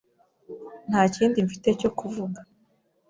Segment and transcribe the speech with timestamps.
[0.89, 2.39] Nta kindi mfite cyo kuvuga.